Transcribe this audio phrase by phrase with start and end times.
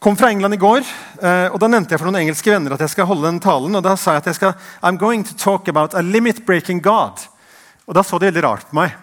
[0.00, 0.80] kom fra England i går,
[1.20, 3.74] eh, og da nevnte jeg for noen engelske venner at jeg skal holde den talen.
[3.76, 7.20] og Da sa jeg at jeg skal I'm going to talk about a limit-breaking God.
[7.86, 8.96] Og Da så de veldig rart på meg.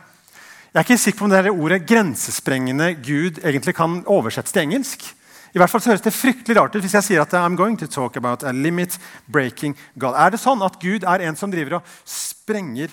[0.73, 4.61] Jeg er ikke sikker på om det her ordet 'grensesprengende Gud' egentlig kan oversettes til
[4.61, 5.13] engelsk.
[5.53, 7.77] I hvert fall så høres det fryktelig rart ut hvis jeg sier at I'm going
[7.77, 10.15] to talk about a limit-breaking God.
[10.17, 12.89] Er det sånn at Gud er en som driver og sprenger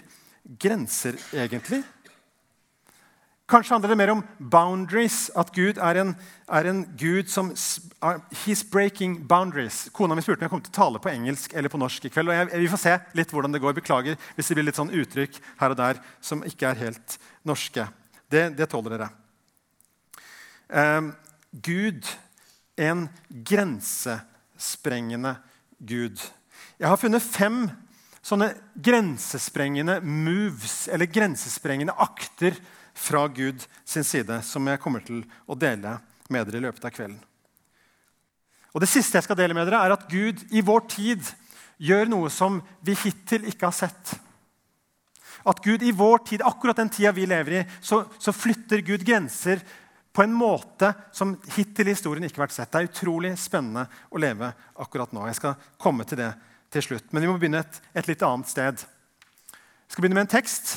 [0.61, 1.83] grenser, egentlig?
[3.55, 5.31] Kanskje handler det mer om boundaries.
[5.39, 6.09] At Gud er en,
[6.51, 7.53] er en gud som
[8.43, 9.85] He's breaking boundaries.
[9.95, 12.11] Kona mi spurte om jeg kom til å tale på engelsk eller på norsk i
[12.11, 12.33] kveld.
[12.33, 13.77] og jeg, Vi får se litt hvordan det går.
[13.79, 17.87] Beklager hvis det blir litt sånn uttrykk her og der som ikke er helt norske.
[18.27, 19.11] Det, det tåler dere.
[20.67, 21.15] Um,
[21.55, 22.11] Gud,
[22.75, 25.39] en grensesprengende
[25.79, 26.19] Gud.
[26.83, 27.71] Jeg har funnet fem
[28.25, 32.59] sånne grensesprengende moves, eller grensesprengende akter
[32.95, 35.99] fra Gud sin side, som jeg kommer til å dele
[36.33, 37.21] med dere i løpet av kvelden.
[38.75, 41.23] Og Det siste jeg skal dele med dere, er at Gud i vår tid
[41.79, 44.15] gjør noe som vi hittil ikke har sett.
[45.45, 49.05] At Gud i vår tid, akkurat den tida vi lever i, så, så flytter Gud
[49.07, 49.63] grenser
[50.15, 52.71] på en måte som hittil i historien ikke har vært sett.
[52.73, 55.27] Det er utrolig spennende å leve akkurat nå.
[55.29, 56.31] Jeg skal komme til det
[56.75, 57.11] til slutt.
[57.11, 58.85] Men vi må begynne et, et litt annet sted.
[58.85, 60.77] Jeg skal begynne med en tekst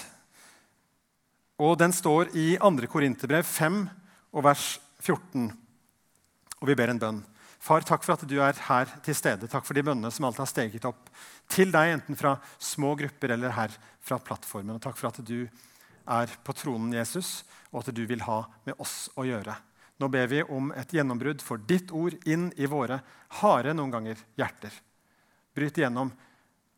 [1.57, 2.87] og Den står i 2.
[2.91, 3.79] Korinterbrev 5
[4.33, 5.49] og vers 14.
[6.61, 7.23] Og vi ber en bønn.
[7.57, 9.49] Far, takk for at du er her til stede.
[9.49, 11.09] Takk for de bønnene som alltid har steget opp
[11.49, 13.73] til deg, enten fra små grupper eller her
[14.05, 14.77] fra plattformen.
[14.77, 15.47] Og takk for at du
[16.07, 17.41] er på tronen, Jesus,
[17.73, 19.57] og at du vil ha med oss å gjøre.
[19.97, 22.99] Nå ber vi om et gjennombrudd for ditt ord inn i våre
[23.41, 24.75] harde noen ganger hjerter.
[25.57, 26.13] Bryt igjennom,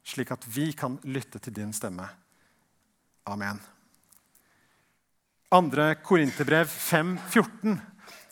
[0.08, 2.08] slik at vi kan lytte til din stemme.
[3.27, 3.59] Amen.
[5.50, 5.95] 2.
[6.03, 7.80] Korinterbrev 14.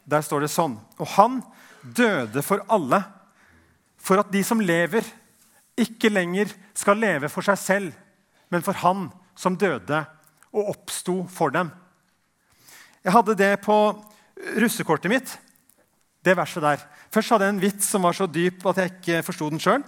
[0.06, 1.40] Der står det sånn Og han
[1.82, 3.02] døde for alle,
[3.98, 5.06] for at de som lever,
[5.78, 7.90] ikke lenger skal leve for seg selv,
[8.50, 9.08] men for han
[9.38, 10.00] som døde
[10.54, 11.70] og oppsto for dem.
[13.04, 13.76] Jeg hadde det på
[14.58, 15.34] russekortet mitt,
[16.26, 16.82] det verset der.
[17.14, 19.86] Først hadde jeg en vits som var så dyp at jeg ikke forsto den sjøl.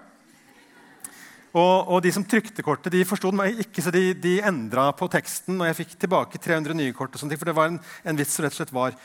[1.49, 5.07] Og, og, de som trykte kortet, de forsto den ikke, så de, de endra på
[5.09, 5.57] teksten.
[5.57, 8.35] Og jeg fikk tilbake 300 nye kort, og sånt, for det var en, en vits
[8.37, 8.97] som rett og slett var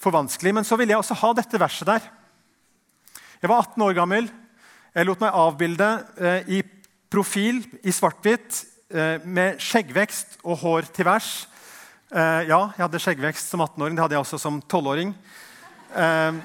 [0.00, 0.54] for vanskelig.
[0.56, 2.08] Men så ville jeg også ha dette verset der.
[3.40, 4.30] Jeg var 18 år gammel.
[4.96, 6.62] Jeg lot meg avbilde eh, i
[7.12, 11.30] profil i svart-hvitt eh, med skjeggvekst og hår til værs.
[12.10, 13.98] Eh, ja, jeg hadde skjeggvekst som 18-åring.
[13.98, 15.12] Det hadde jeg også som 12-åring.
[16.00, 16.40] Eh,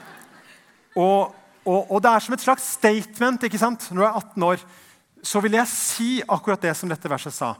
[0.99, 3.87] og, og, og, det er som et slags statement ikke sant?
[3.91, 4.65] når du er 18 år
[5.25, 7.55] så vil jeg si akkurat det som dette verset sa,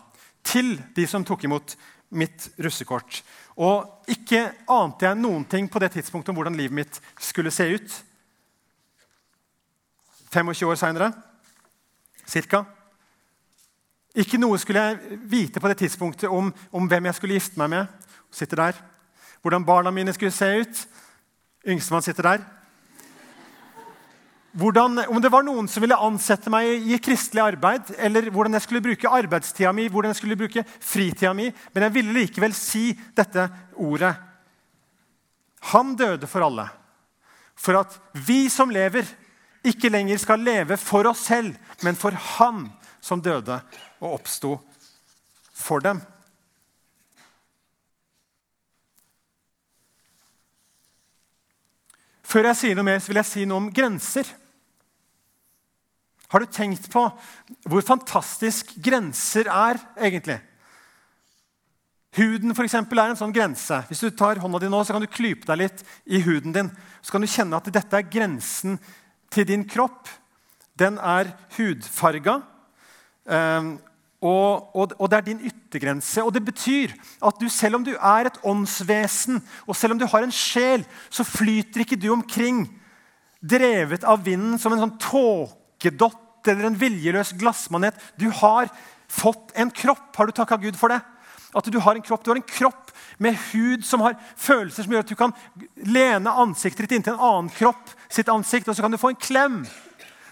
[0.45, 1.73] til de som tok imot
[2.13, 3.23] mitt russekort.
[3.57, 7.65] Og ikke ante jeg noen ting på det tidspunktet om hvordan livet mitt skulle se
[7.73, 7.95] ut.
[10.29, 11.09] 25 år seinere
[12.27, 12.65] cirka.
[14.15, 17.71] Ikke noe skulle jeg vite på det tidspunktet om, om hvem jeg skulle gifte meg
[17.71, 18.11] med.
[18.31, 18.83] Sitter der.
[19.41, 20.85] Hvordan barna mine skulle se ut.
[21.65, 22.45] Yngstemann sitter der
[24.55, 28.63] hvordan, om det var noen som ville ansette meg i kristelig arbeid, eller hvordan jeg
[28.63, 31.49] skulle bruke arbeidstida mi, hvordan jeg skulle bruke fritida mi.
[31.73, 34.13] Men jeg ville likevel si dette ordet.
[35.73, 36.69] Han døde for alle.
[37.55, 39.07] For at vi som lever,
[39.65, 42.67] ikke lenger skal leve for oss selv, men for Han
[43.01, 43.59] som døde
[43.99, 44.55] og oppsto
[45.55, 45.99] for dem.
[52.25, 54.27] Før jeg sier noe mer, så vil jeg si noe om grenser.
[56.35, 57.05] Har du tenkt på
[57.63, 60.35] hvor fantastisk grenser er, egentlig?
[62.15, 63.77] Huden for eksempel, er en sånn grense.
[63.87, 66.71] Hvis du tar hånda di nå, så kan du klype deg litt i huden din.
[66.99, 68.75] Så kan du kjenne at dette er grensen
[69.31, 70.11] til din kropp.
[70.75, 72.41] Den er hudfarga.
[74.19, 76.19] Og, og, det er din yttergrense.
[76.19, 80.07] Og det betyr at du, selv om du er et åndsvesen, og selv om du
[80.11, 82.65] har en sjel, så flyter ikke du omkring
[83.39, 87.97] drevet av vinden som en sånn tåkedott eller en viljeløs glassmanet.
[88.19, 88.69] Du har
[89.07, 90.09] fått en kropp.
[90.15, 91.01] Har du takka Gud for det?
[91.55, 94.91] At Du har en kropp Du har en kropp med hud som har følelser som
[94.91, 95.31] gjør at du kan
[95.87, 99.19] lene ansiktet ditt inntil en annen kropp sitt ansikt, og så kan du få en
[99.19, 99.61] klem.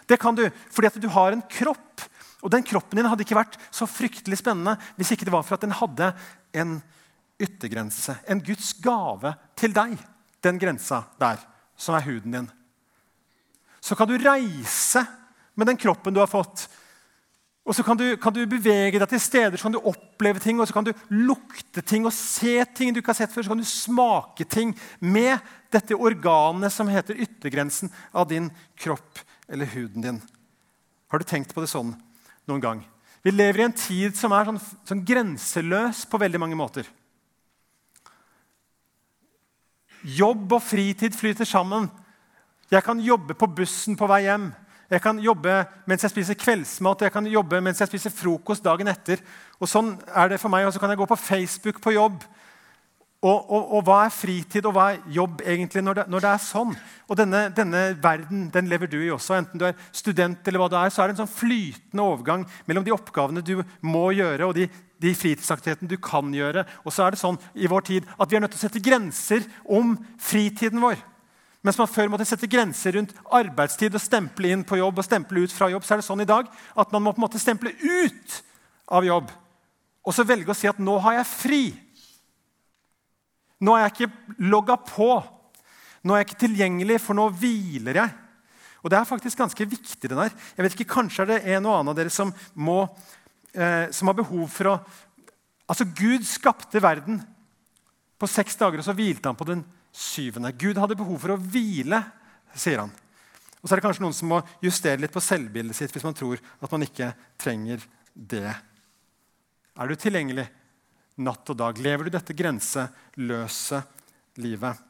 [0.04, 2.04] Det kan du fordi at du har en kropp.
[2.44, 5.56] Og den kroppen din hadde ikke vært så fryktelig spennende hvis ikke det var for
[5.56, 6.12] at den hadde
[6.60, 6.76] en
[7.40, 8.18] yttergrense.
[8.28, 9.96] En Guds gave til deg.
[10.44, 11.40] Den grensa der,
[11.80, 12.50] som er huden din.
[13.80, 15.06] Så kan du reise
[15.56, 16.68] med den kroppen du har fått.
[17.64, 20.60] Og så kan du, kan du, bevege deg til steder, så kan du oppleve ting,
[20.60, 23.46] og så kan du lukte ting og se ting du ikke har sett før.
[23.46, 25.40] Så kan du smake ting med
[25.72, 30.20] dette organet som heter yttergrensen av din kropp eller huden din.
[31.08, 31.94] Har du tenkt på det sånn
[32.50, 32.84] noen gang?
[33.24, 36.90] Vi lever i en tid som er sånn, sånn grenseløs på veldig mange måter.
[40.04, 41.88] Jobb og fritid flyter sammen.
[42.68, 44.50] Jeg kan jobbe på bussen på vei hjem.
[44.94, 45.58] Jeg kan jobbe
[45.90, 49.24] mens jeg spiser kveldsmat jeg kan jobbe mens jeg spiser frokost dagen etter.
[49.58, 50.68] Og sånn er det for meg.
[50.68, 52.22] Og så kan jeg gå på Facebook på jobb.
[53.24, 56.32] Og, og, og hva er fritid og hva er jobb egentlig når det, når det
[56.34, 56.74] er sånn?
[57.08, 59.38] Og denne, denne, verden den lever du i også.
[59.38, 62.44] Enten du er student eller hva du er, så er det en sånn flytende overgang
[62.68, 63.56] mellom de oppgavene du
[63.88, 64.68] må gjøre, og de,
[65.00, 66.66] de fritidsaktivitetene du kan gjøre.
[66.84, 68.84] Og så er det sånn i vår tid at vi er nødt til å sette
[68.84, 71.00] grenser om fritiden vår.
[71.64, 75.46] Mens man før måtte sette grenser rundt arbeidstid og stemple inn på jobb og stemple
[75.46, 77.40] ut fra jobb, så er det sånn i dag at man må på en måte
[77.40, 78.42] stemple ut
[78.92, 79.32] av jobb.
[80.04, 81.78] Og så velge å si at 'nå har jeg fri'.
[83.64, 85.24] Nå er jeg ikke logga på.
[86.04, 88.12] Nå er jeg ikke tilgjengelig, for nå hviler jeg.
[88.84, 90.10] Og Det er faktisk ganske viktig.
[90.10, 90.34] det der.
[90.58, 92.90] Jeg vet ikke, Kanskje er det en og annen av dere som, må,
[93.54, 94.84] eh, som har behov for å
[95.70, 97.24] Altså, Gud skapte verden
[98.20, 99.64] på seks dager, og så hvilte han på den
[99.94, 100.52] syvende.
[100.58, 102.02] Gud hadde behov for å hvile,
[102.58, 102.92] sier han.
[103.62, 106.18] Og så er det kanskje noen som må justere litt på selvbildet sitt hvis man
[106.18, 108.52] tror at man ikke trenger det.
[109.74, 110.50] Er du tilgjengelig
[111.24, 111.80] natt og dag?
[111.80, 113.80] Lever du dette grenseløse
[114.44, 114.82] livet?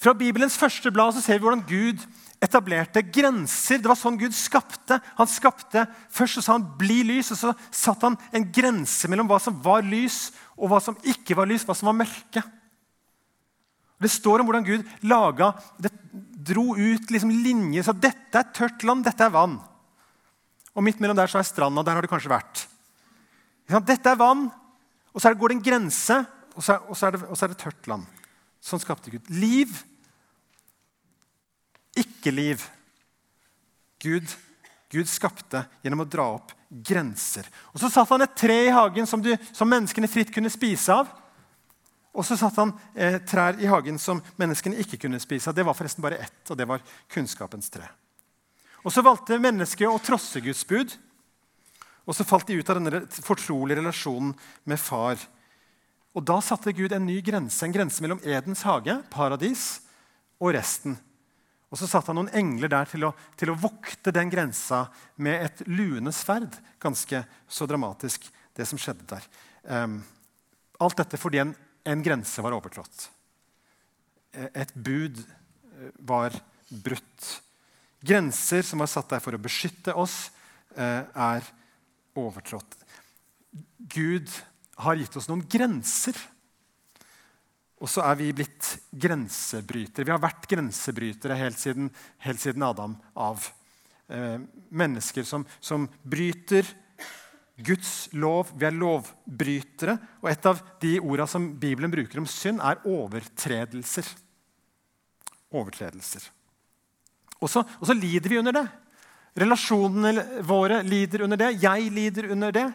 [0.00, 2.06] Fra Bibelens første blad så ser vi hvordan Gud
[2.40, 3.82] etablerte grenser.
[3.82, 5.00] Det var sånn Gud skapte.
[5.18, 9.28] Han skapte, Først så sa han 'bli lys', og så satte han en grense mellom
[9.28, 12.42] hva som var lys, og hva som ikke var lys, hva som var mørke.
[14.00, 15.92] Det står om hvordan Gud laga, det,
[16.50, 17.84] dro ut liksom linjer.
[17.84, 19.58] Så dette er tørt land, dette er vann.
[20.74, 21.84] Og midt mellom der så er stranda.
[21.84, 22.64] Der har du kanskje vært.
[23.86, 24.48] Dette er vann,
[25.14, 26.16] og så går det en grense,
[26.56, 28.06] og så, er, og, så det, og så, er, det, tørt land.
[28.64, 29.28] Sånn skapte Gud.
[29.30, 29.70] Liv,
[31.98, 32.64] ikke liv.
[34.00, 34.32] Gud,
[34.90, 37.46] Gud skapte gjennom å dra opp grenser.
[37.74, 40.94] Og Så satte han et tre i hagen som, du, som menneskene fritt kunne spise
[40.94, 41.10] av.
[42.10, 45.54] Og så satte han eh, trær i hagen som menneskene ikke kunne spise.
[45.54, 47.86] Det var forresten bare ett, og det var kunnskapens tre.
[48.82, 50.96] Og Så valgte mennesket å trosse Guds bud.
[52.08, 54.32] Og så falt de ut av denne fortrolige relasjonen
[54.66, 55.20] med far.
[56.16, 59.84] Og Da satte Gud en ny grense, en grense mellom Edens hage, paradis,
[60.40, 60.96] og resten.
[61.70, 65.44] Og Så satte han noen engler der til å, til å vokte den grensa med
[65.46, 66.56] et luende sverd.
[66.82, 69.28] Ganske så dramatisk, det som skjedde der.
[69.62, 70.00] Um,
[70.80, 71.54] alt dette fordi en
[71.84, 73.06] en grense var overtrådt.
[74.32, 76.34] Et bud eh, var
[76.68, 77.30] brutt.
[78.00, 80.30] Grenser som var satt der for å beskytte oss,
[80.76, 81.48] eh, er
[82.18, 82.76] overtrådt.
[83.90, 84.30] Gud
[84.80, 86.16] har gitt oss noen grenser.
[87.80, 90.04] Og så er vi blitt grensebrytere.
[90.04, 91.88] Vi har vært grensebrytere helt siden,
[92.20, 93.46] helt siden Adam av.
[94.10, 94.36] Eh,
[94.68, 96.66] mennesker som, som bryter
[97.64, 98.50] Guds lov.
[98.56, 99.96] Vi er lovbrytere.
[100.22, 104.08] Og et av de orda som Bibelen bruker om synd, er overtredelser.
[105.56, 106.28] Overtredelser.
[107.40, 108.66] Og så, og så lider vi under det.
[109.40, 111.54] Relasjonene våre lider under det.
[111.62, 112.66] Jeg lider under det.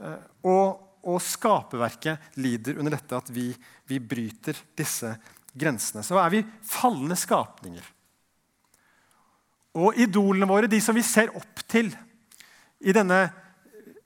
[0.00, 0.20] Eh,
[0.50, 3.50] og, og skaperverket lider under dette at vi,
[3.90, 5.12] vi bryter disse
[5.54, 6.02] grensene.
[6.02, 7.92] Så er vi falne skapninger.
[9.74, 11.90] Og idolene våre, de som vi ser opp til
[12.84, 13.26] i denne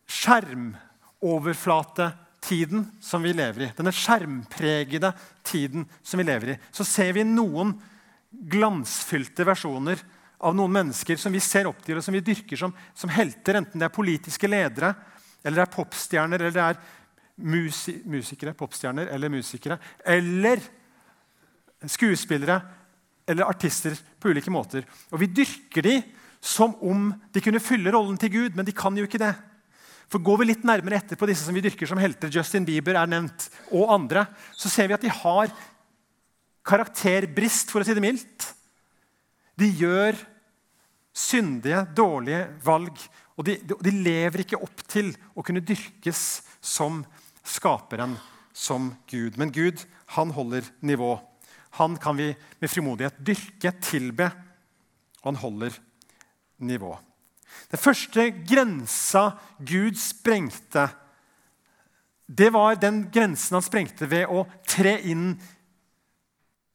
[0.09, 5.13] skjermoverflatetiden som vi lever i, denne skjermpregede
[5.47, 7.83] tiden som vi lever i, så ser vi noen
[8.29, 9.99] glansfylte versjoner
[10.39, 13.55] av noen mennesker som vi ser opp til og som vi dyrker som, som helter,
[13.59, 14.95] enten det er politiske ledere,
[15.43, 16.77] eller det er popstjerner, eller det er
[17.39, 20.59] musi musikere, popstjerner eller musikere, eller
[21.87, 22.61] skuespillere
[23.29, 24.87] eller artister på ulike måter.
[25.13, 26.03] Og Vi dyrker de
[26.41, 29.35] som om de kunne fylle rollen til Gud, men de kan jo ikke det.
[30.09, 32.97] For Går vi litt nærmere etter på disse som vi dyrker som helter, Justin Bieber
[32.97, 34.25] er nevnt, og andre,
[34.57, 35.53] så ser vi at de har
[36.69, 38.49] karakterbrist, for å si det mildt.
[39.59, 40.17] De gjør
[41.17, 43.01] syndige, dårlige valg.
[43.39, 47.03] Og de, de lever ikke opp til å kunne dyrkes som
[47.47, 48.17] skaperen,
[48.53, 49.39] som Gud.
[49.41, 49.85] Men Gud,
[50.17, 51.17] han holder nivå.
[51.79, 54.31] Han kan vi med frimodighet dyrke, tilbe,
[55.21, 55.77] og han holder
[56.65, 56.97] nivå.
[57.69, 60.89] Den første grensa Gud sprengte,
[62.29, 65.33] det var den grensen han sprengte ved å tre inn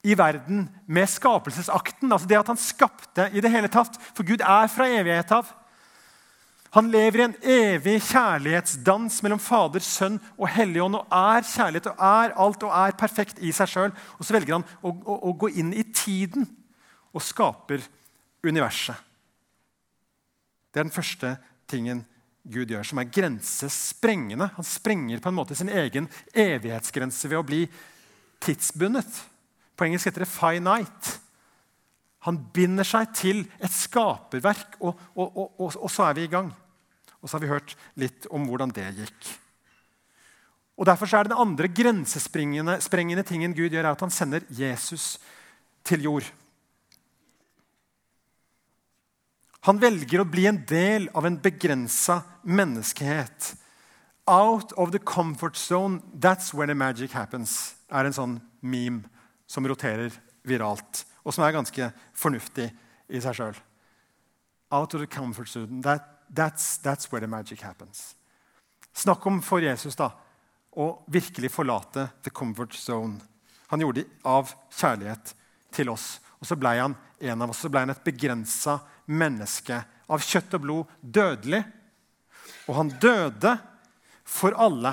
[0.03, 2.11] i verden med skapelsesakten.
[2.11, 3.95] Altså det at han skapte i det hele tatt.
[4.17, 5.51] For Gud er fra evighet av.
[6.73, 12.01] Han lever i en evig kjærlighetsdans mellom Fader, Sønn og Helligånd og er kjærlighet og
[12.01, 13.93] er alt og er perfekt i seg sjøl.
[14.17, 16.49] Og så velger han å, å, å, gå inn i tiden
[17.13, 17.85] og skaper
[18.43, 18.97] universet.
[20.73, 21.35] Det er den første
[21.69, 22.01] tingen
[22.43, 24.49] Gud gjør, som er grensesprengende.
[24.57, 27.61] Han sprenger på en måte sin egen evighetsgrense ved å bli
[28.43, 29.21] tidsbundet.
[29.77, 31.19] På engelsk heter det 'finite'.
[32.23, 36.53] Han binder seg til et skaperverk, og, og, og, og, så er vi i gang.
[37.21, 39.31] Og så har vi hørt litt om hvordan det gikk.
[40.79, 45.19] Og Derfor er det den andre grensesprengende tingen Gud gjør, er at han sender Jesus
[45.83, 46.31] til jord.
[49.63, 53.53] Han velger å bli en del av en begrensa menneskehet.
[54.27, 59.07] Out of the comfort zone, that's where the magic happens, er en sånn meme
[59.47, 60.11] som roterer
[60.47, 62.67] viralt og som er ganske fornuftig
[63.07, 63.59] i seg sjøl.
[64.73, 65.81] Out of the comfort zone.
[65.81, 68.15] That, that's, that's, where the magic happens.
[68.93, 70.09] Snakk om for Jesus da,
[70.75, 73.21] å virkelig forlate the comfort zone.
[73.71, 75.33] Han gjorde det av kjærlighet
[75.73, 76.17] til oss.
[76.43, 77.61] Og så ble han en av oss.
[77.63, 79.77] Så ble han et begrensa menneske
[80.11, 81.61] av kjøtt og blod, dødelig.
[82.67, 83.53] Og han døde
[84.27, 84.91] for alle.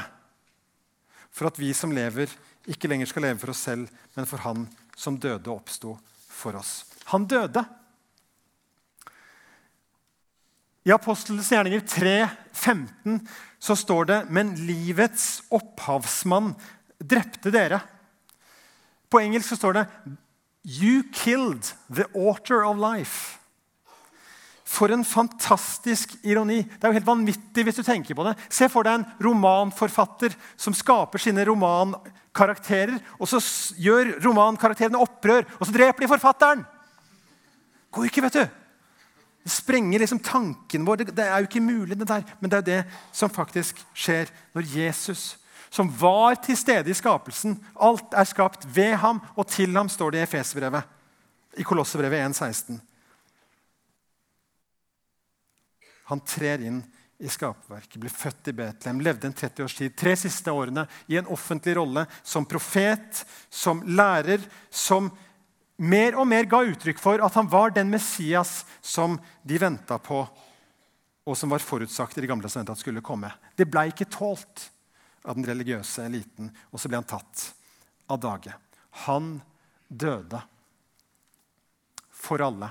[1.35, 2.31] For at vi som lever,
[2.71, 5.97] ikke lenger skal leve for oss selv, men for han som døde og oppsto
[6.31, 6.85] for oss.
[7.11, 7.65] Han døde.
[10.87, 12.15] I Apostelens gjerninger 3,
[12.55, 13.19] 15
[13.61, 16.55] så står det Men livets opphavsmann
[17.03, 17.83] drepte dere.
[19.11, 19.87] På engelsk så står det
[20.65, 23.39] You killed the author of life.
[24.71, 26.63] For en fantastisk ironi.
[26.63, 28.37] Det er jo helt vanvittig hvis du tenker på det.
[28.53, 33.41] Se for deg en romanforfatter som skaper sine romankarakterer, og så
[33.81, 36.63] gjør romankarakterene opprør, og så dreper de forfatteren!
[37.91, 38.45] Går ikke, vet du.
[39.41, 41.03] Det sprenger liksom tanken vår.
[41.09, 42.23] Det, er jo ikke mulig, det der.
[42.39, 45.33] Men det er jo det som faktisk skjer når Jesus,
[45.71, 50.15] som var til stede i skapelsen Alt er skapt ved ham, og til ham står
[50.15, 50.97] det i Efesbrevet.
[51.59, 52.81] I Kolossebrevet 1,16.
[56.11, 56.81] Han trer inn
[57.21, 59.95] i skaperverket, ble født i Betlehem, levde en 30 års tid.
[59.99, 63.23] Tre siste årene i en offentlig rolle som profet,
[63.53, 65.11] som lærer, som
[65.81, 70.25] mer og mer ga uttrykk for at han var den Messias som de venta på,
[71.29, 73.31] og som var forutsagt i det gamle testamentet at skulle komme.
[73.55, 74.71] Det ble ikke tålt
[75.23, 77.51] av den religiøse eliten, og så ble han tatt
[78.11, 78.55] av dage.
[79.07, 79.37] Han
[79.89, 80.41] døde
[82.11, 82.71] for alle.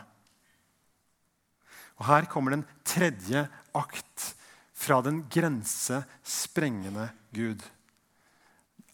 [2.00, 4.34] Og Her kommer den tredje akt
[4.74, 7.64] fra den grensesprengende Gud.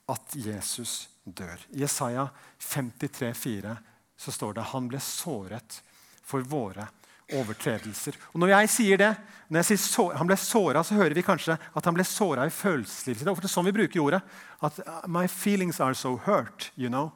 [0.09, 1.57] At Jesus dør.
[1.73, 2.27] I Jesaja
[2.59, 3.77] 53, 53,4
[4.17, 5.79] så står det han ble såret
[6.25, 6.87] for våre
[7.33, 8.17] overtredelser.
[8.33, 9.11] Og Når jeg sier det,
[9.49, 12.45] når jeg sier så, han ble såra, så hører vi kanskje at han ble såra
[12.45, 13.27] i følelseslivet sitt.
[13.27, 14.21] Det er sånn vi bruker ordet.
[14.65, 16.71] At my feelings are so hurt.
[16.75, 17.11] you know.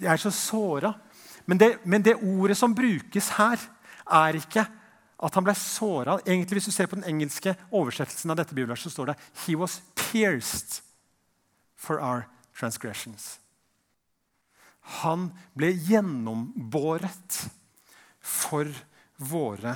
[0.00, 0.94] Jeg er så såra.
[1.46, 3.58] Men, men det ordet som brukes her,
[4.08, 4.64] er ikke
[5.18, 6.18] at han ble såra.
[6.24, 9.80] Hvis du ser på den engelske oversettelsen av dette bibelverset, så står det «He was
[9.96, 10.82] pierced
[11.76, 12.26] for our
[12.58, 13.38] transgressions».
[15.02, 15.28] Han
[15.58, 17.42] ble gjennombåret
[18.24, 18.70] for
[19.18, 19.74] våre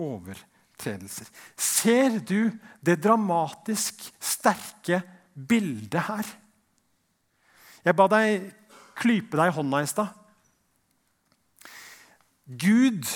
[0.00, 1.28] overtredelser.
[1.56, 2.50] Ser du
[2.82, 5.02] det dramatisk sterke
[5.34, 6.30] bildet her?
[7.84, 8.50] Jeg ba deg
[9.00, 10.16] klype deg i hånda i stad.
[12.50, 13.06] Gud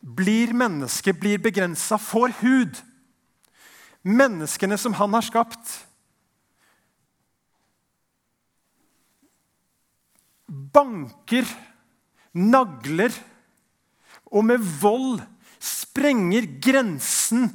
[0.00, 2.80] blir menneske, blir begrensa, får hud.
[4.02, 5.74] Menneskene som han har skapt.
[10.48, 11.44] Banker,
[12.32, 13.12] nagler
[14.32, 15.20] og med vold
[15.60, 17.50] sprenger grensen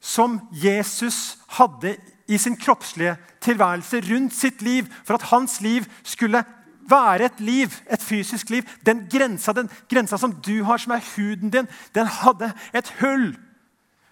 [0.00, 1.96] som Jesus hadde
[2.28, 6.44] i sin kroppslige tilværelse rundt sitt liv, for at hans liv skulle
[6.88, 8.62] være et liv, et fysisk liv.
[8.86, 13.36] Den grensa, den grensa som du har, som er huden din, den hadde et hull.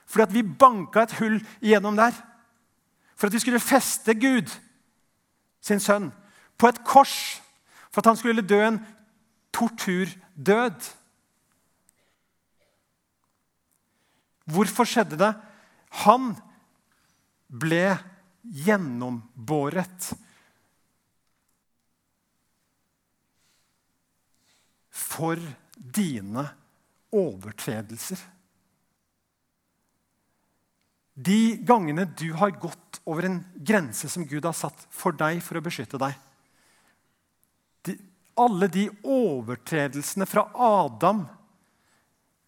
[0.06, 2.12] Fordi at vi banka et hull igjennom der.
[3.16, 4.50] For at vi skulle feste Gud,
[5.62, 6.12] sin sønn,
[6.58, 7.42] på et kors.
[7.92, 8.80] For at han skulle dø en
[9.52, 10.92] torturdød.
[14.46, 15.32] Hvorfor skjedde det?
[16.06, 16.34] Han
[17.46, 17.96] ble
[18.46, 20.12] gjennombåret
[24.96, 25.40] for
[25.74, 26.46] dine
[27.14, 28.20] overtredelser.
[31.16, 35.56] De gangene du har gått over en grense som Gud har satt for deg for
[35.56, 36.12] å beskytte deg.
[37.88, 37.94] De,
[38.36, 41.24] alle de overtredelsene fra Adam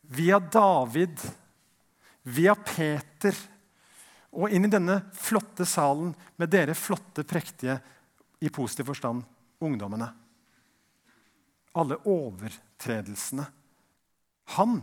[0.03, 1.17] via David,
[2.29, 3.37] via Peter
[4.39, 7.79] og inn i denne flotte salen med dere flotte, prektige,
[8.39, 9.25] i positiv forstand,
[9.65, 10.07] ungdommene.
[11.79, 13.47] Alle overtredelsene.
[14.55, 14.77] Han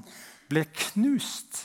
[0.49, 1.61] ble knust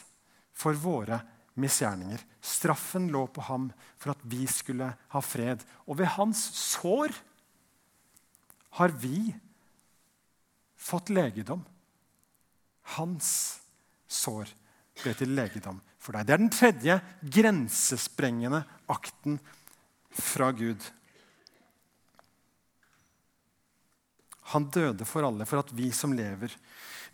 [0.55, 1.19] for våre
[1.61, 2.23] misgjerninger.
[2.41, 3.69] Straffen lå på ham
[3.99, 5.65] for at vi skulle ha fred.
[5.89, 7.17] Og ved hans sår
[8.79, 9.33] har vi
[10.79, 11.65] fått legedom.
[12.97, 13.33] Hans
[14.07, 14.49] sår
[15.01, 16.27] ble til legedom for deg.
[16.27, 16.97] Det er den tredje
[17.39, 19.39] grensesprengende akten
[20.11, 20.83] fra Gud.
[24.51, 26.51] Han døde for alle, for at vi som lever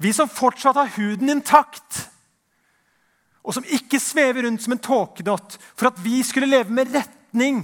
[0.00, 2.02] Vi som fortsatt har huden intakt,
[3.40, 7.62] og som ikke svever rundt som en tåkedott, for at vi skulle leve med retning,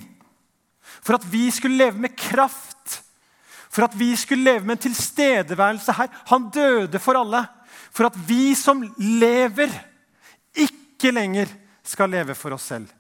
[0.81, 3.03] for at vi skulle leve med kraft,
[3.69, 6.09] for at vi skulle leve med en tilstedeværelse her.
[6.31, 7.43] Han døde for alle,
[7.93, 9.73] for at vi som lever,
[11.03, 11.51] ikke lenger
[11.83, 12.91] skal leve for oss selv,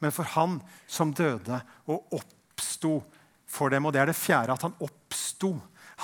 [0.00, 3.02] men for Han som døde og oppsto
[3.50, 3.84] for dem.
[3.84, 5.52] Og det er det fjerde, at han oppsto.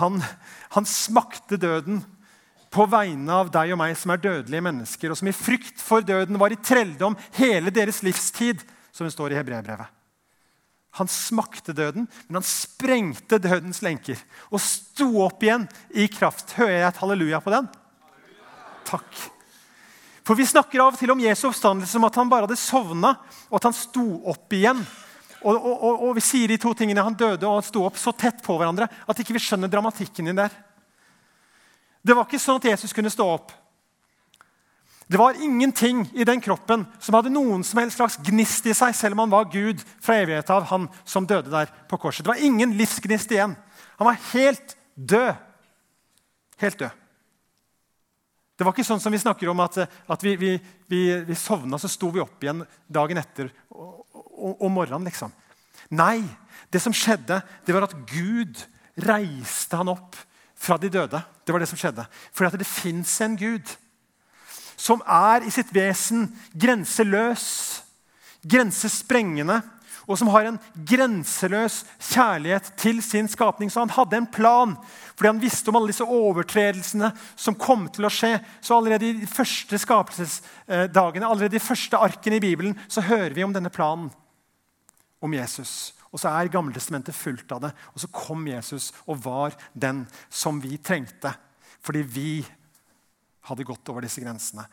[0.03, 0.21] Han,
[0.75, 2.03] han smakte døden
[2.69, 6.05] på vegne av deg og meg som er dødelige mennesker, og som i frykt for
[6.05, 8.61] døden var i trelldom hele deres livstid,
[8.93, 9.89] som det står i Hebreerbrevet.
[11.01, 16.57] Han smakte døden, men han sprengte dødens lenker og sto opp igjen i kraft.
[16.57, 17.73] Hører jeg et halleluja på den?
[18.89, 19.36] Takk.
[20.26, 23.14] For Vi snakker av og til om Jesu oppstandelse som at han bare hadde sovna,
[23.47, 24.80] og at han sto opp igjen.
[25.45, 28.00] Og, og, og, og, Vi sier de to tingene han døde og han sto opp
[28.00, 30.50] så tett på hverandre at ikke vi skjønner dramatikken din der.
[32.02, 33.54] Det var ikke sånn at Jesus kunne stå opp.
[35.06, 38.95] Det var ingenting i den kroppen som hadde noen som helst slags gnist i seg,
[38.99, 42.25] selv om han var Gud fra evigheten av, han som døde der på korset.
[42.26, 43.54] Det var ingen livsgnist igjen.
[44.00, 45.37] Han var helt død.
[46.59, 47.06] Helt død.
[48.57, 50.53] Det var ikke sånn som vi snakker om at, at vi, vi,
[50.89, 55.05] vi, vi sovna, så sto vi opp igjen dagen etter om morgenen.
[55.05, 55.33] liksom.
[55.93, 56.25] Nei,
[56.73, 58.65] det som skjedde, det var at Gud
[58.97, 60.17] reiste han opp
[60.57, 61.21] fra de døde.
[61.45, 62.07] Det var det som skjedde.
[62.33, 63.77] Fordi det fins en Gud
[64.77, 67.47] som er i sitt vesen grenseløs,
[68.45, 69.61] grensesprengende,
[70.06, 73.71] og som har en grenseløs kjærlighet til sin skapning.
[73.73, 74.76] Så han hadde en plan,
[75.19, 78.36] fordi han visste om alle disse overtredelsene som kom til å skje.
[78.62, 83.34] Så allerede i de første skapelsesdagene, allerede i de første arkene i Bibelen, så hører
[83.34, 84.12] vi om denne planen
[85.19, 85.92] om Jesus.
[86.14, 87.73] Og så er Gammeltestamentet fullt av det.
[87.92, 91.34] Og så kom Jesus og var den som vi trengte.
[91.82, 92.30] Fordi vi
[93.50, 94.64] hadde gått over disse grensene.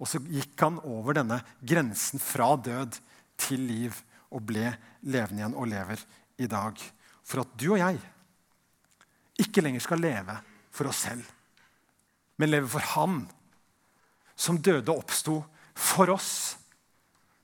[0.00, 2.98] Og så gikk han over denne grensen fra død
[3.40, 3.96] til liv
[4.30, 4.70] og ble
[5.02, 6.02] levende igjen og lever
[6.40, 6.80] i dag.
[7.26, 7.98] For at du og jeg
[9.40, 10.36] ikke lenger skal leve
[10.74, 11.24] for oss selv,
[12.38, 13.22] men leve for Han
[14.40, 15.40] som døde og oppsto
[15.76, 16.56] for oss.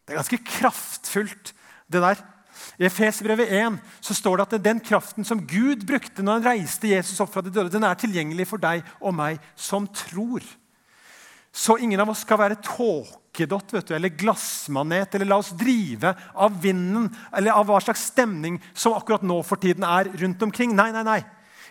[0.07, 1.53] Det er ganske kraftfullt,
[1.93, 2.23] det der.
[2.81, 6.89] I Efesbrevet 1 så står det at den kraften som Gud brukte når han reiste
[6.89, 10.45] Jesus opp fra de døde, den er tilgjengelig for deg og meg som tror.
[11.57, 16.13] Så ingen av oss skal være tåkedott vet du, eller glassmanet eller la oss drive
[16.37, 20.77] av vinden eller av hva slags stemning som akkurat nå for tiden er rundt omkring.
[20.77, 21.23] Nei, nei, nei.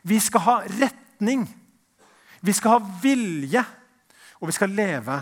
[0.01, 1.45] Vi skal ha retning.
[2.41, 3.61] Vi skal ha vilje,
[4.41, 5.21] og vi skal leve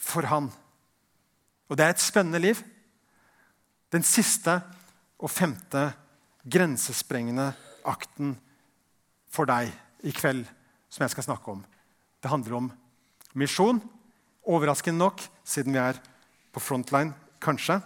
[0.00, 0.52] for Han.
[1.66, 2.60] Og det er et spennende liv.
[3.92, 4.60] Den siste
[5.16, 5.90] og femte
[6.44, 7.50] grensesprengende
[7.88, 8.36] akten
[9.32, 9.72] for deg
[10.06, 10.44] i kveld,
[10.92, 11.64] som jeg skal snakke om.
[12.20, 12.74] Det handler om
[13.36, 13.80] misjon.
[14.46, 15.98] Overraskende nok, siden vi er
[16.54, 17.80] på frontline, kanskje.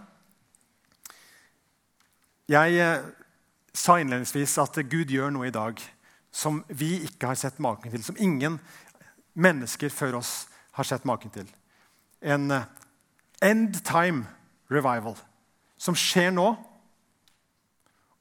[2.51, 3.07] Jeg eh,
[3.75, 5.81] sa innledningsvis at Gud gjør noe i dag
[6.31, 8.03] som vi ikke har sett maken til.
[8.05, 8.59] Som ingen
[9.35, 11.47] mennesker før oss har sett maken til.
[12.21, 12.67] En eh,
[13.43, 14.27] end time
[14.71, 15.17] revival
[15.81, 16.53] som skjer nå,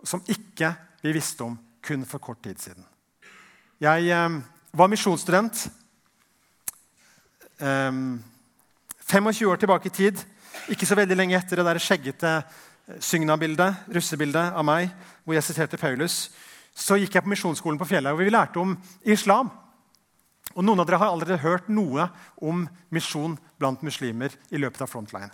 [0.03, 0.71] som ikke
[1.03, 2.85] vi visste om kun for kort tid siden.
[3.83, 4.39] Jeg eh,
[4.71, 5.67] var misjonsstudent
[7.59, 10.19] 25 år tilbake i tid.
[10.71, 14.89] Ikke så veldig lenge etter det der skjeggete eh, Sygna-bildet, russebildet av meg,
[15.23, 16.29] hvor jeg siterte Paulus,
[16.73, 19.51] så gikk jeg på misjonsskolen på Fjellhaug, hvor vi lærte om islam.
[20.55, 22.07] Og Noen av dere har allerede hørt noe
[22.41, 25.29] om misjon blant muslimer i løpet av Frontline.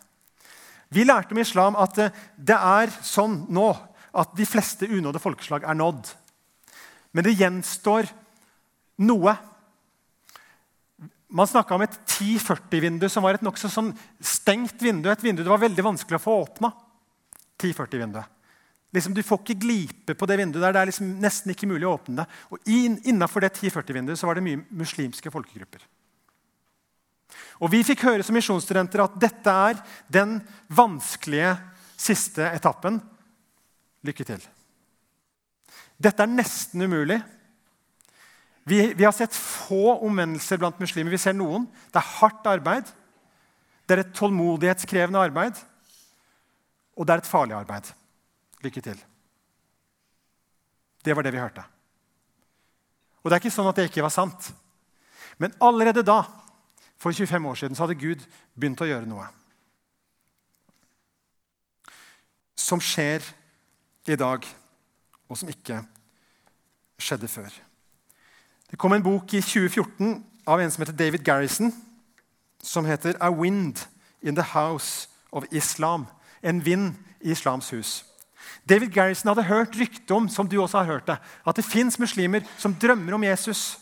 [0.90, 3.70] Vi lærte om islam at eh, det er sånn nå
[4.16, 6.10] at de fleste unådde folkeslag er nådd.
[7.16, 8.10] Men det gjenstår
[9.04, 9.36] noe.
[11.36, 13.92] Man snakka om et 1040-vindu, som var et nokså sånn
[14.24, 15.10] stengt vindu.
[15.12, 16.72] Et vindu det var veldig vanskelig å få åpna.
[17.60, 18.32] 1040-vinduet.
[18.96, 20.64] Liksom, du får ikke glipe på det vinduet.
[20.64, 22.26] der, Det er liksom nesten ikke mulig å åpne det.
[22.50, 22.60] Og
[23.12, 25.84] Innafor det 1040-vinduet var det mye muslimske folkegrupper.
[27.60, 30.40] Og Vi fikk høre som misjonsstudenter at dette er den
[30.72, 31.58] vanskelige
[31.98, 33.02] siste etappen.
[34.08, 34.40] Lykke til.
[36.00, 37.20] Dette er nesten umulig.
[38.66, 41.14] Vi, vi har sett få omvendelser blant muslimer.
[41.14, 41.68] Vi ser noen.
[41.94, 42.90] Det er hardt arbeid.
[43.86, 45.60] Det er et tålmodighetskrevende arbeid.
[46.98, 47.92] Og det er et farlig arbeid.
[48.66, 49.04] Lykke til.
[51.06, 51.66] Det var det vi hørte.
[53.22, 54.50] Og det er ikke sånn at det ikke var sant.
[55.38, 56.24] Men allerede da,
[56.98, 58.26] for 25 år siden, så hadde Gud
[58.58, 59.28] begynt å gjøre noe.
[62.58, 63.26] Som skjer
[64.10, 64.46] i dag,
[65.30, 65.84] og som ikke
[67.02, 67.54] skjedde før.
[68.72, 71.74] Det kom en bok i 2014 av en som heter David Garrison,
[72.64, 73.86] som heter 'A Wind
[74.22, 76.06] in the House of Islam'.
[76.44, 78.06] En vind i islams hus.
[78.70, 82.00] David Garrison hadde hørt rykte om som du også har hørt det, at det fins
[82.00, 83.80] muslimer som drømmer om Jesus,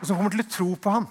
[0.00, 1.08] og som kommer til å tro på ham.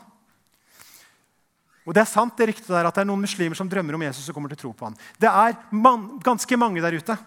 [1.85, 4.01] Og Det er sant det ryktet der, at det er noen muslimer som drømmer om
[4.01, 4.95] Jesus og kommer til å tro på ham.
[5.17, 7.17] Det er man, ganske mange der ute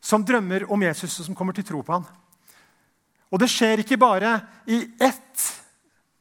[0.00, 2.04] som drømmer om Jesus og som kommer til å tro på ham.
[3.30, 5.44] Og det skjer ikke bare i ett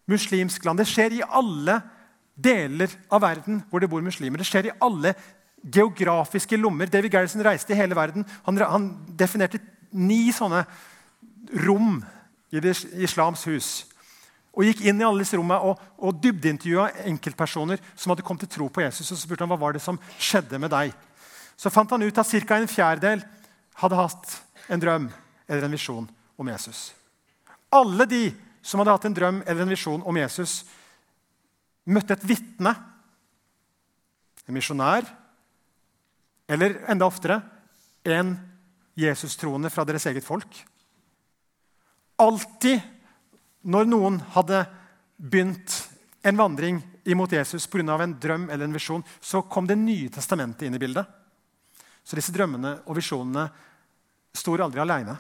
[0.10, 0.82] muslimsk land.
[0.82, 1.80] Det skjer i alle
[2.40, 4.42] deler av verden hvor det bor muslimer.
[4.42, 5.14] Det skjer i alle
[5.64, 6.90] geografiske lommer.
[6.90, 8.26] David Garrison reiste i hele verden.
[8.46, 9.60] Han, han definerte
[9.92, 10.64] ni sånne
[11.66, 12.00] rom
[12.54, 13.70] i det islams hus.
[14.54, 18.54] Og gikk inn i alle disse rommene og, og dybdeintervjua enkeltpersoner som hadde kommet til
[18.58, 19.12] tro på Jesus.
[19.12, 20.94] Og så spurte han hva var det som skjedde med deg.
[21.60, 22.58] Så fant han ut at ca.
[22.58, 23.26] en fjerdedel
[23.82, 24.38] hadde hatt
[24.70, 25.10] en drøm
[25.48, 26.08] eller en visjon
[26.40, 26.90] om Jesus.
[27.70, 28.24] Alle de
[28.62, 30.64] som hadde hatt en drøm eller en visjon om Jesus,
[31.90, 32.74] møtte et vitne,
[34.46, 35.06] en misjonær,
[36.50, 37.40] eller enda oftere
[38.10, 38.34] en
[39.00, 40.50] Jesus-troende fra deres eget folk.
[42.20, 42.82] Alltid
[43.70, 44.64] når noen hadde
[45.20, 45.76] begynt
[46.26, 48.04] en vandring imot Jesus pga.
[48.04, 51.06] en drøm eller en visjon, så kom Det nye testamentet inn i bildet.
[52.04, 53.50] Så disse drømmene og visjonene
[54.34, 55.18] står aldri aleine.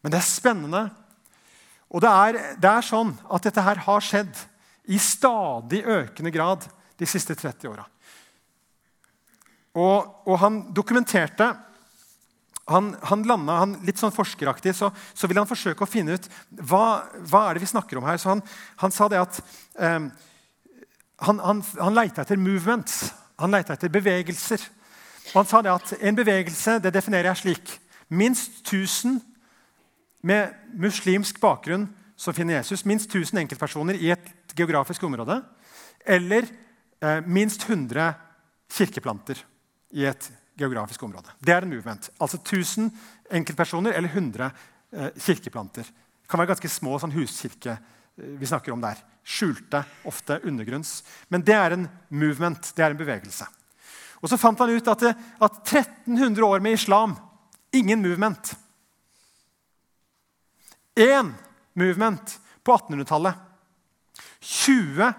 [0.00, 0.82] Men det er spennende.
[1.90, 4.44] Og det er, det er, sånn at dette her har skjedd
[4.90, 6.66] i stadig økende grad
[7.00, 7.86] de siste 30 åra.
[9.78, 11.52] Og, og, han dokumenterte
[12.70, 16.26] Han, han landa han, litt sånn forskeraktig, så, så ville han forsøke å finne ut
[16.54, 18.20] hva, hva er det vi snakker om her.
[18.22, 18.42] Så han,
[18.78, 19.40] han sa det at
[19.74, 20.06] eh,
[21.26, 23.08] han, han, han leita etter movements.
[23.42, 24.62] Han leita etter bevegelser.
[25.32, 27.74] Og han sa det at en bevegelse det definerer jeg slik.
[28.06, 29.18] Minst 1000
[30.20, 32.84] med muslimsk bakgrunn som finner Jesus.
[32.84, 35.40] Minst 1000 enkeltpersoner i et geografisk område.
[36.04, 36.46] Eller
[37.00, 38.12] eh, minst 100
[38.72, 39.40] kirkeplanter
[39.90, 40.30] i et
[40.60, 41.32] geografisk område.
[41.38, 42.10] Det er en movement.
[42.20, 42.90] Altså 1000
[43.30, 44.50] enkeltpersoner eller 100
[44.92, 45.88] eh, kirkeplanter.
[45.88, 49.00] Det kan være ganske små sånn huskirke eh, vi snakker om der.
[49.24, 51.00] Skjulte, ofte undergrunns.
[51.28, 52.72] Men det er en movement.
[52.76, 53.48] Det er en bevegelse.
[54.20, 55.04] Og Så fant han ut at,
[55.40, 57.16] at 1300 år med islam
[57.72, 58.52] ingen movement.
[60.96, 61.34] Én
[61.74, 63.34] movement på 1800-tallet.
[64.40, 65.12] 20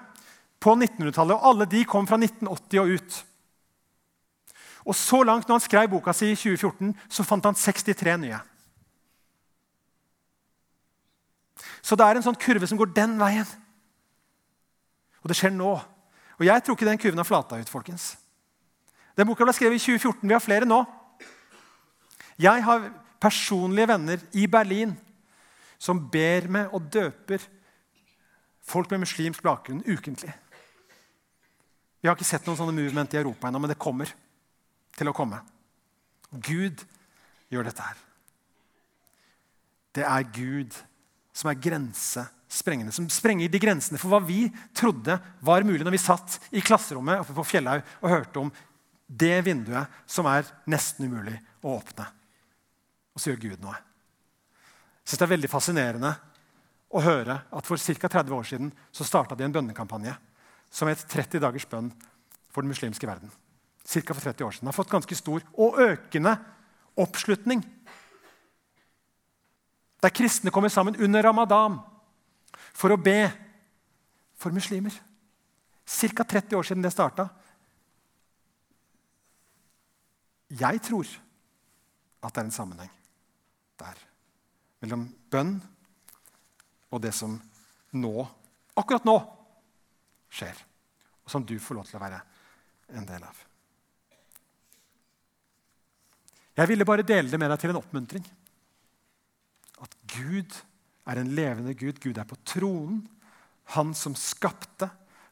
[0.60, 1.36] på 1900-tallet.
[1.36, 3.20] Og alle de kom fra 1980 og ut.
[4.86, 8.40] Og så langt når han skrev boka si i 2014, så fant han 63 nye.
[11.82, 13.48] Så det er en sånn kurve som går den veien.
[15.22, 15.76] Og det skjer nå.
[16.40, 17.70] Og jeg tror ikke den kurven har flata ut.
[17.70, 18.16] folkens.
[19.18, 20.28] Den boka ble skrevet i 2014.
[20.28, 20.82] Vi har flere nå.
[22.42, 22.90] Jeg har
[23.22, 24.96] personlige venner i Berlin
[25.82, 27.42] som ber med og døper
[28.62, 30.30] folk med muslimsk bakgrunn ukentlig.
[32.02, 34.10] Vi har ikke sett noen sånne movement i Europa ennå, men det kommer
[34.98, 35.42] til å komme.
[36.32, 36.86] Gud
[37.52, 37.98] gjør dette her.
[39.98, 40.78] Det er Gud
[41.36, 44.46] som er grensesprengende, som sprenger de grensene for hva vi
[44.78, 48.52] trodde var mulig når vi satt i klasserommet oppe på Fjellhaug og hørte om
[49.12, 52.06] det vinduet som er nesten umulig å åpne.
[53.12, 53.80] Og så gjør Gud noe
[55.06, 56.12] synes det er veldig fascinerende
[56.92, 58.08] å høre at for ca.
[58.08, 60.14] 30 år siden så starta de en bønnekampanje
[60.72, 61.92] som het 30 dagers bønn
[62.52, 63.32] for den muslimske verden.
[63.88, 64.66] Cirka for 30 år siden.
[64.66, 66.36] Den har fått ganske stor og økende
[67.00, 67.64] oppslutning.
[70.02, 71.80] Der kristne kommer sammen under ramadan
[72.74, 73.30] for å be
[74.40, 74.94] for muslimer.
[75.86, 76.24] Ca.
[76.24, 77.30] 30 år siden det starta.
[80.52, 81.08] Jeg tror
[82.22, 82.92] at det er en sammenheng
[84.82, 85.56] mellom bønn
[86.92, 87.38] og det som
[87.96, 88.14] nå,
[88.78, 89.16] akkurat nå,
[90.32, 90.58] skjer.
[91.24, 92.20] Og som du får lov til å være
[92.98, 93.40] en del av.
[96.58, 98.26] Jeg ville bare dele det med deg til en oppmuntring.
[99.82, 100.58] At Gud
[101.10, 102.02] er en levende Gud.
[102.04, 103.06] Gud er på tronen.
[103.78, 104.90] Han som skapte,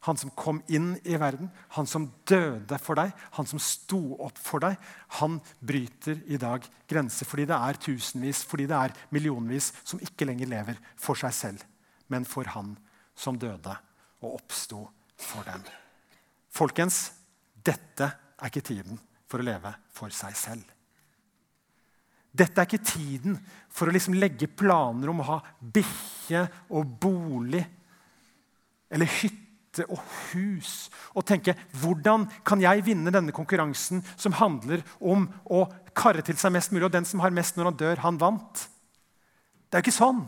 [0.07, 4.39] han som kom inn i verden, han som døde for deg, han som sto opp
[4.39, 4.77] for deg,
[5.19, 10.29] han bryter i dag grenser fordi det er tusenvis, fordi det er millionvis som ikke
[10.29, 11.65] lenger lever for seg selv,
[12.07, 12.77] men for han
[13.19, 13.75] som døde
[14.23, 14.85] og oppsto
[15.19, 15.67] for dem.
[16.49, 17.09] Folkens,
[17.59, 20.63] dette er ikke tiden for å leve for seg selv.
[22.29, 23.35] Dette er ikke tiden
[23.73, 26.45] for å liksom legge planer om å ha bikkje
[26.77, 27.65] og bolig
[28.89, 29.48] eller hytte
[29.87, 29.99] og
[30.31, 36.37] hus og tenke hvordan kan jeg vinne denne konkurransen som handler om å karre til
[36.39, 38.65] seg mest mulig, og den som har mest når han dør, han vant.
[39.69, 40.21] Det er jo ikke sånn.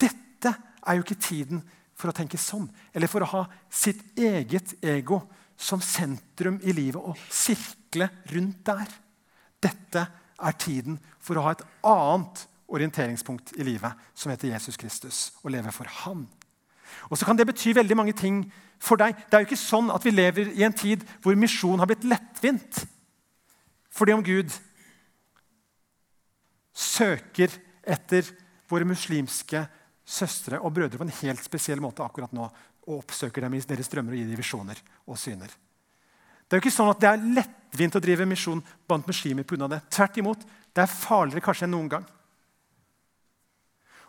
[0.00, 0.52] Dette
[0.84, 1.62] er jo ikke tiden
[1.94, 5.22] for å tenke sånn, eller for å ha sitt eget ego
[5.56, 8.90] som sentrum i livet og sirkle rundt der.
[9.62, 15.18] Dette er tiden for å ha et annet orienteringspunkt i livet, som heter Jesus Kristus,
[15.42, 16.26] og leve for Han.
[17.10, 18.42] Og så kan det bety veldig mange ting
[18.82, 19.16] for deg.
[19.16, 22.06] Det er jo ikke sånn at vi lever i en tid hvor misjon har blitt
[22.08, 22.84] lettvint.
[23.94, 24.50] Fordi om Gud
[26.74, 27.52] søker
[27.86, 28.26] etter
[28.70, 29.62] våre muslimske
[30.04, 32.48] søstre og brødre på en helt spesiell måte akkurat nå,
[32.84, 35.52] og oppsøker dem i deres drømmer og gir dem visjoner og syner.
[36.44, 39.68] Det er jo ikke sånn at det er lettvint å drive misjon blant muslimer pga.
[39.68, 39.80] det.
[39.88, 42.04] Tvert imot, det er farligere kanskje enn noen gang.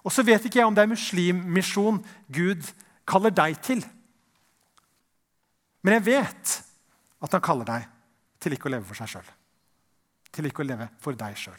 [0.06, 1.98] Og så vet ikke jeg om det er muslimmisjon
[2.30, 2.68] Gud
[3.10, 3.82] kaller deg til.
[5.86, 6.58] Men jeg vet
[7.26, 7.88] at han kaller deg
[8.42, 9.32] til ikke å leve for seg sjøl.
[10.34, 11.58] Til ikke å leve for deg sjøl.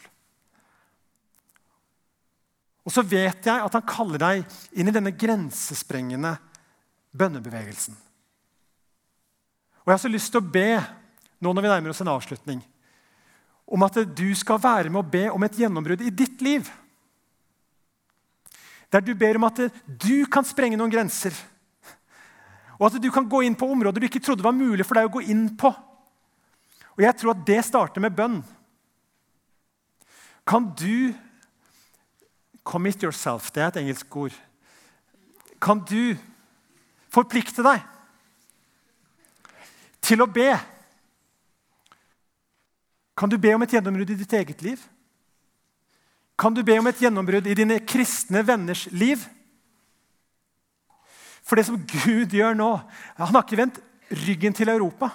[2.87, 6.37] Og så vet jeg at han kaller deg inn i denne grensesprengende
[7.17, 7.97] bønnebevegelsen.
[9.83, 10.79] Og jeg har så lyst til å be,
[11.43, 12.61] nå når vi nærmer oss en avslutning,
[13.67, 16.67] om at du skal være med å be om et gjennombrudd i ditt liv.
[18.91, 21.35] Der du ber om at du kan sprenge noen grenser.
[22.77, 25.09] Og at du kan gå inn på områder du ikke trodde var mulig for deg
[25.09, 25.71] å gå inn på.
[26.97, 28.41] Og jeg tror at det starter med bønn.
[30.47, 31.13] Kan du
[32.67, 33.51] Commit yourself.
[33.51, 34.33] Det er et engelsk ord.
[35.63, 36.17] Kan du
[37.07, 37.85] forplikte deg
[40.03, 40.49] til å be?
[43.17, 44.83] Kan du be om et gjennombrudd i ditt eget liv?
[46.37, 49.23] Kan du be om et gjennombrudd i dine kristne venners liv?
[51.41, 52.67] For det som Gud gjør nå
[53.17, 53.79] Han har ikke vendt
[54.27, 55.09] ryggen til Europa.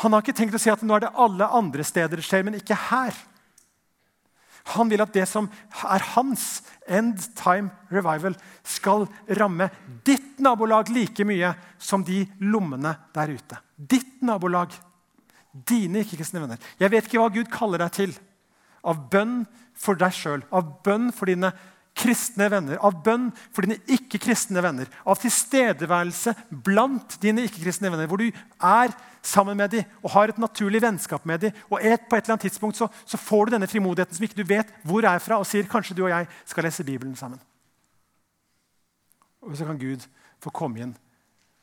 [0.00, 2.46] Han har ikke tenkt å si at nå er det alle andre steder det skjer,
[2.46, 3.12] men ikke her.
[4.72, 5.48] Han vil at det som
[5.84, 9.04] er hans end time revival, skal
[9.36, 9.68] ramme
[10.06, 13.60] ditt nabolag like mye som de lommene der ute.
[13.76, 14.72] Ditt nabolag.
[15.52, 16.60] Dine ikke-kristne venner.
[16.78, 18.16] Jeg vet ikke hva Gud kaller deg til
[18.86, 19.42] av bønn
[19.76, 21.52] for deg sjøl, av bønn for dine
[22.00, 28.20] kristne venner, av bønn for dine ikke-kristne venner, av tilstedeværelse blant dine ikke-kristne venner, hvor
[28.22, 28.94] du er
[29.26, 31.56] sammen med dem og har et naturlig vennskap med dem.
[31.68, 34.40] Og et, på et eller annet tidspunkt så, så, får du denne frimodigheten som ikke
[34.40, 37.40] du vet hvor er fra, og sier kanskje du og jeg skal lese Bibelen sammen.
[39.44, 40.04] Og så kan Gud
[40.40, 40.94] få komme inn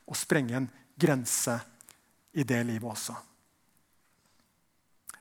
[0.08, 1.58] og sprenge en grense
[2.38, 3.16] i det livet også.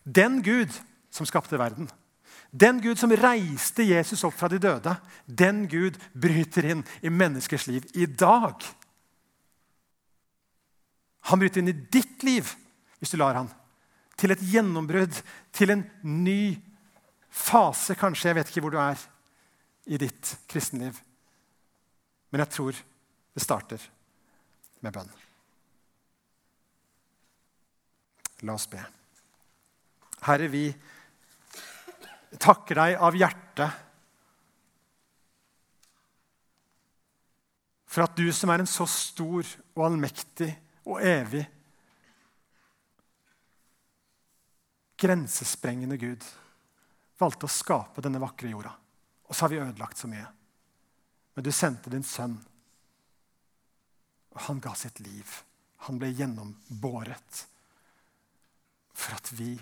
[0.06, 0.72] Den Gud
[1.16, 1.88] som skapte verden.
[2.50, 4.92] Den Gud som reiste Jesus opp fra de døde,
[5.26, 8.62] den Gud bryter inn i menneskers liv i dag.
[11.32, 12.52] Han bryter inn i ditt liv
[13.00, 13.50] hvis du lar han.
[14.16, 15.18] Til et gjennombrudd,
[15.52, 16.56] til en ny
[17.28, 18.30] fase, kanskje.
[18.30, 19.00] Jeg vet ikke hvor du er
[19.86, 20.96] i ditt kristenliv.
[22.30, 22.78] Men jeg tror
[23.36, 23.82] det starter
[24.80, 25.12] med bønn.
[28.46, 28.80] La oss be.
[30.26, 30.68] Herre, vi
[32.40, 33.82] takker deg av hjertet
[37.86, 39.46] for at du som er en så stor
[39.76, 40.50] og allmektig
[40.84, 41.46] og evig
[44.96, 46.24] grensesprengende Gud,
[47.20, 48.72] valgte å skape denne vakre jorda.
[49.28, 50.26] Og så har vi ødelagt så mye.
[51.36, 52.36] Men du sendte din sønn,
[54.32, 55.28] og han ga sitt liv.
[55.88, 57.42] Han ble gjennombåret
[58.96, 59.54] for at vi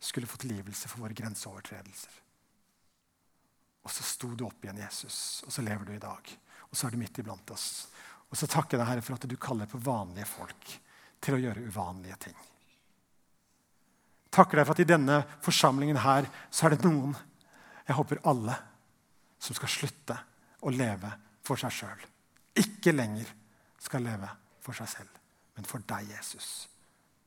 [0.00, 2.20] skulle få tilgivelse for våre grenseovertredelser.
[3.84, 6.32] Og så sto du opp igjen, Jesus, og så lever du i dag.
[6.70, 7.88] Og så er du midt iblant oss.
[8.30, 10.74] Og så takker jeg deg, Herre, for at du kaller på vanlige folk
[11.20, 12.36] til å gjøre uvanlige ting.
[14.30, 17.16] Takker deg for at i denne forsamlingen her så er det noen,
[17.88, 18.54] jeg håper alle,
[19.40, 20.16] som skal slutte
[20.62, 21.10] å leve
[21.46, 22.04] for seg sjøl.
[22.60, 23.32] Ikke lenger
[23.80, 24.28] skal leve
[24.62, 25.18] for seg selv,
[25.56, 26.68] men for deg, Jesus.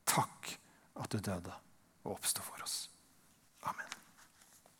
[0.08, 0.54] Takk
[1.02, 1.63] at du døde
[2.04, 2.90] og oppstå for oss.
[3.62, 3.93] Amen.